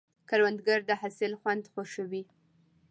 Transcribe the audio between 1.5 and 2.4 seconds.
خوښوي